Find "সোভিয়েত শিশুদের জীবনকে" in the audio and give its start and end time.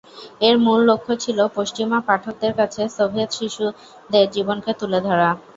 2.95-4.71